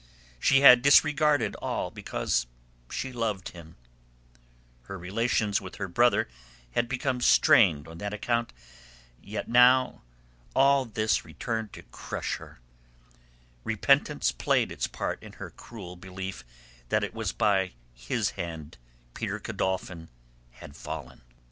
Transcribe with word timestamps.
She 0.39 0.61
had 0.61 0.81
disregarded 0.81 1.53
all 1.57 1.91
because 1.91 2.47
she 2.89 3.13
loved 3.13 3.49
him; 3.49 3.75
her 4.85 4.97
relations 4.97 5.61
with 5.61 5.75
her 5.75 5.87
brother 5.87 6.27
had 6.71 6.89
become 6.89 7.21
strained 7.21 7.87
on 7.87 7.99
that 7.99 8.11
account, 8.11 8.51
yet 9.21 9.47
now, 9.47 10.01
all 10.55 10.85
this 10.85 11.23
returned 11.23 11.71
to 11.73 11.83
crush 11.83 12.37
her; 12.37 12.59
repentance 13.63 14.31
played 14.31 14.71
its 14.71 14.87
part 14.87 15.21
in 15.21 15.33
her 15.33 15.51
cruel 15.51 15.95
belief 15.95 16.43
that 16.89 17.03
it 17.03 17.13
was 17.13 17.31
by 17.31 17.73
his 17.93 18.31
hand 18.31 18.79
Peter 19.13 19.37
Godolphin 19.37 20.09
had 20.53 20.75
fallen. 20.75 21.21